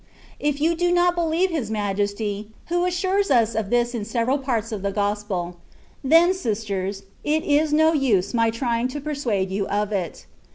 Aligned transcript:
^^ 0.01 0.03
If 0.39 0.59
you 0.59 0.73
do 0.75 0.91
not 0.91 1.13
believe 1.13 1.51
His 1.51 1.69
Majesty, 1.69 2.49
who 2.69 2.85
assures 2.87 3.29
us 3.29 3.53
of 3.53 3.69
this 3.69 3.93
in 3.93 4.03
several 4.03 4.39
parts 4.39 4.71
of 4.71 4.81
the 4.81 4.91
Gospel, 4.91 5.57
then, 6.03 6.33
sisters, 6.33 7.03
it 7.23 7.43
is 7.43 7.71
no 7.71 7.93
use 7.93 8.33
my 8.33 8.49
trying 8.49 8.87
to 8.87 8.99
persuade 8.99 9.51
you 9.51 9.67
of 9.67 9.91
it. 9.91 10.25